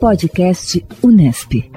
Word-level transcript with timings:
Podcast 0.00 0.84
Unesp. 1.02 1.70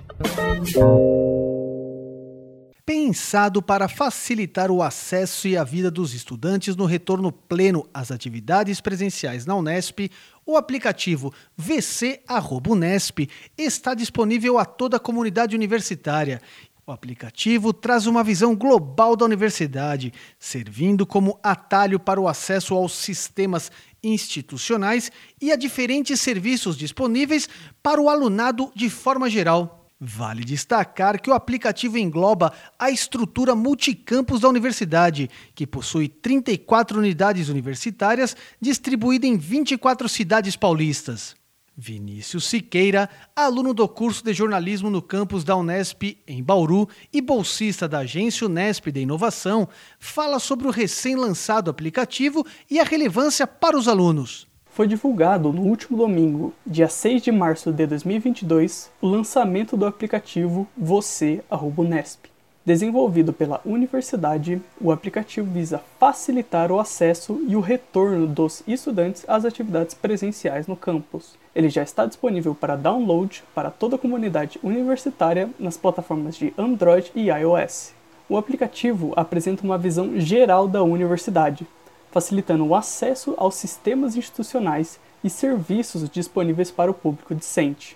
Pensado 2.86 3.62
para 3.62 3.88
facilitar 3.88 4.72
o 4.72 4.82
acesso 4.82 5.48
e 5.48 5.56
a 5.56 5.64
vida 5.64 5.92
dos 5.92 6.14
estudantes 6.14 6.76
no 6.76 6.86
retorno 6.86 7.32
pleno 7.32 7.88
às 7.94 8.12
atividades 8.12 8.82
presenciais 8.82 9.46
na 9.46 9.56
Unesp, 9.56 10.10
o 10.46 10.58
aplicativo 10.58 11.34
VC 11.56 12.22
Unesp 12.68 13.30
está 13.58 13.94
disponível 13.94 14.58
a 14.58 14.66
toda 14.66 14.98
a 14.98 15.00
comunidade 15.00 15.56
universitária 15.56 16.42
o 16.88 16.92
aplicativo 16.94 17.74
traz 17.74 18.08
uma 18.08 18.24
visão 18.24 18.56
global 18.56 19.14
da 19.18 19.26
universidade, 19.26 20.14
servindo 20.40 21.06
como 21.06 21.38
atalho 21.44 22.00
para 22.00 22.18
o 22.18 22.30
acesso 22.30 22.74
aos 22.74 22.94
sistemas 22.94 23.70
institucionais 24.04 25.12
e 25.42 25.52
a 25.52 25.56
diferentes 25.56 26.20
serviços 26.20 26.78
disponíveis 26.78 27.50
para 27.82 28.02
o 28.02 28.10
alunado 28.10 28.72
de 28.76 28.90
forma 28.90 29.30
geral. 29.30 29.78
Vale 30.00 30.44
destacar 30.44 31.20
que 31.20 31.30
o 31.30 31.34
aplicativo 31.34 31.98
engloba 31.98 32.54
a 32.78 32.92
estrutura 32.92 33.56
multicampus 33.56 34.42
da 34.42 34.50
universidade, 34.50 35.28
que 35.56 35.66
possui 35.66 36.08
34 36.08 37.00
unidades 37.00 37.50
universitárias 37.50 38.38
distribuídas 38.62 39.28
em 39.28 39.38
24 39.38 40.08
cidades 40.08 40.56
paulistas. 40.56 41.36
Vinícius 41.78 42.46
Siqueira, 42.46 43.08
aluno 43.36 43.72
do 43.72 43.88
curso 43.88 44.24
de 44.24 44.34
jornalismo 44.34 44.90
no 44.90 45.00
campus 45.00 45.44
da 45.44 45.56
Unesp 45.56 46.18
em 46.28 46.42
Bauru 46.42 46.90
e 47.14 47.22
bolsista 47.22 47.88
da 47.88 48.00
agência 48.00 48.48
Unesp 48.48 48.88
de 48.88 49.02
Inovação, 49.02 49.70
fala 50.00 50.40
sobre 50.40 50.68
o 50.68 50.72
recém-lançado 50.72 51.70
aplicativo 51.70 52.44
e 52.68 52.80
a 52.80 52.84
relevância 52.84 53.46
para 53.46 53.78
os 53.78 53.88
alunos. 53.88 54.48
Foi 54.66 54.88
divulgado 54.88 55.54
no 55.54 55.62
último 55.62 55.98
domingo, 55.98 56.52
dia 56.66 56.88
6 56.88 57.22
de 57.22 57.32
março 57.32 57.72
de 57.72 57.86
2022, 57.86 58.92
o 59.00 59.08
lançamento 59.08 59.78
do 59.78 59.86
aplicativo 59.86 60.68
Você 60.76 61.44
Unesp. 61.52 62.37
Desenvolvido 62.68 63.32
pela 63.32 63.62
universidade, 63.64 64.62
o 64.82 64.92
aplicativo 64.92 65.50
visa 65.50 65.82
facilitar 65.98 66.70
o 66.70 66.82
acesso 66.82 67.42
e 67.48 67.56
o 67.56 67.62
retorno 67.62 68.28
dos 68.28 68.62
estudantes 68.68 69.24
às 69.26 69.46
atividades 69.46 69.94
presenciais 69.94 70.68
no 70.68 70.76
campus. 70.76 71.36
Ele 71.56 71.70
já 71.70 71.82
está 71.82 72.06
disponível 72.06 72.54
para 72.54 72.76
download 72.76 73.42
para 73.56 73.72
toda 73.72 73.96
a 73.96 73.98
comunidade 73.98 74.60
universitária 74.62 75.50
nas 75.58 75.78
plataformas 75.78 76.36
de 76.36 76.54
Android 76.58 77.10
e 77.16 77.30
iOS. 77.30 77.94
O 78.28 78.36
aplicativo 78.36 79.14
apresenta 79.16 79.64
uma 79.64 79.78
visão 79.78 80.20
geral 80.20 80.68
da 80.68 80.84
universidade, 80.84 81.66
facilitando 82.12 82.66
o 82.66 82.76
acesso 82.76 83.34
aos 83.38 83.56
sistemas 83.56 84.18
institucionais 84.18 85.00
e 85.24 85.30
serviços 85.30 86.10
disponíveis 86.10 86.70
para 86.70 86.92
o 86.92 86.94
público 86.94 87.34
discente, 87.34 87.96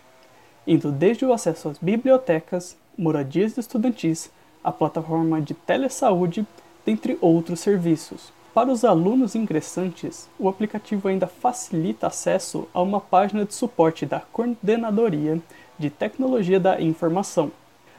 indo 0.65 0.93
desde 0.93 1.25
o 1.25 1.33
acesso 1.33 1.67
às 1.67 1.77
bibliotecas, 1.77 2.77
moradias 2.97 3.57
estudantis, 3.57 4.31
a 4.63 4.71
plataforma 4.71 5.41
de 5.41 5.53
telesaúde, 5.53 6.45
dentre 6.85 7.17
outros 7.21 7.59
serviços. 7.59 8.31
Para 8.53 8.69
os 8.69 8.83
alunos 8.83 9.33
ingressantes, 9.33 10.27
o 10.37 10.49
aplicativo 10.49 11.07
ainda 11.07 11.25
facilita 11.25 12.07
acesso 12.07 12.67
a 12.73 12.81
uma 12.81 12.99
página 12.99 13.45
de 13.45 13.53
suporte 13.53 14.05
da 14.05 14.19
Coordenadoria 14.19 15.39
de 15.79 15.89
Tecnologia 15.89 16.59
da 16.59 16.81
Informação, 16.81 17.51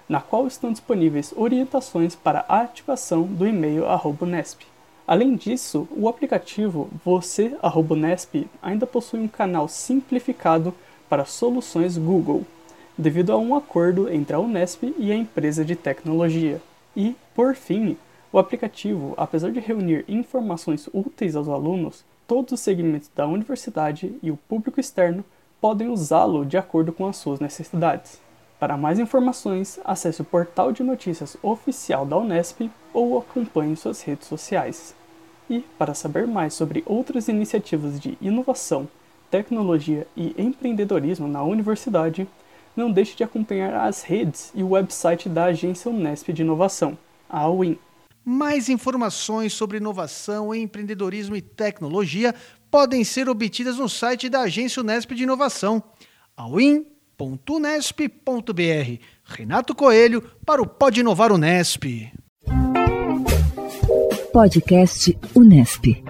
na 0.09 0.21
qual 0.21 0.47
estão 0.47 0.71
disponíveis 0.71 1.33
orientações 1.37 2.15
para 2.15 2.45
a 2.49 2.61
ativação 2.61 3.23
do 3.23 3.47
e-mail 3.47 3.85
Nesp. 4.27 4.63
Além 5.07 5.35
disso, 5.37 5.89
o 5.91 6.09
aplicativo 6.09 6.91
Você 7.05 7.57
Nesp 7.97 8.47
ainda 8.63 8.87
possui 8.87 9.21
um 9.21 9.29
canal 9.29 9.69
simplificado 9.69 10.75
para 11.09 11.25
soluções 11.25 11.97
Google, 11.97 12.45
devido 13.03 13.33
a 13.33 13.37
um 13.37 13.55
acordo 13.55 14.09
entre 14.11 14.35
a 14.35 14.39
Unesp 14.39 14.95
e 14.97 15.11
a 15.11 15.17
empresa 15.17 15.65
de 15.65 15.77
tecnologia. 15.77 16.63
E, 16.97 17.15
por 17.35 17.55
fim, 17.55 17.97
o 18.33 18.39
aplicativo, 18.39 19.13
apesar 19.17 19.51
de 19.51 19.61
reunir 19.61 20.05
informações 20.09 20.89
úteis 20.95 21.37
aos 21.37 21.49
alunos, 21.49 22.05
todos 22.27 22.53
os 22.53 22.61
segmentos 22.61 23.11
da 23.15 23.27
universidade 23.27 24.15
e 24.23 24.31
o 24.31 24.39
público 24.49 24.81
externo 24.81 25.25
podem 25.61 25.89
usá-lo 25.89 26.47
de 26.47 26.57
acordo 26.57 26.93
com 26.93 27.07
as 27.07 27.17
suas 27.17 27.41
necessidades. 27.41 28.21
Para 28.59 28.77
mais 28.77 28.99
informações, 28.99 29.81
acesse 29.85 30.23
o 30.23 30.25
portal 30.25 30.71
de 30.71 30.85
notícias 30.85 31.37
oficial 31.43 32.07
da 32.07 32.17
Unesp 32.17 32.71
ou 32.95 33.19
acompanhe 33.19 33.77
suas 33.77 34.01
redes 34.03 34.29
sociais. 34.29 34.95
E, 35.51 35.61
para 35.77 35.93
saber 35.93 36.27
mais 36.27 36.55
sobre 36.55 36.85
outras 36.87 37.27
iniciativas 37.27 37.99
de 37.99 38.17
inovação, 38.21 38.89
tecnologia 39.31 40.07
e 40.17 40.35
empreendedorismo 40.39 41.27
na 41.27 41.43
universidade, 41.43 42.29
não 42.77 42.91
deixe 42.91 43.17
de 43.17 43.25
acompanhar 43.25 43.75
as 43.75 44.03
redes 44.03 44.53
e 44.55 44.63
o 44.63 44.71
website 44.71 45.29
da 45.29 45.45
Agência 45.47 45.91
Unesp 45.91 46.29
de 46.33 46.43
Inovação, 46.43 46.97
a 47.29 47.49
UIN. 47.49 47.79
Mais 48.25 48.69
informações 48.69 49.53
sobre 49.53 49.79
inovação, 49.79 50.55
empreendedorismo 50.55 51.35
e 51.35 51.43
tecnologia 51.43 52.35
podem 52.71 53.03
ser 53.05 53.29
obtidas 53.29 53.79
no 53.79 53.89
site 53.89 54.29
da 54.29 54.43
Agência 54.43 54.81
Unesp 54.81 55.11
de 55.13 55.25
Inovação, 55.25 55.83
auin.unesp.br. 56.37 56.83
Renato 59.25 59.75
Coelho 59.75 60.23
para 60.47 60.63
o 60.63 60.67
Pode 60.67 61.01
Inovar 61.01 61.33
Unesp. 61.33 62.13
Podcast 64.33 65.19
Unesp. 65.35 66.03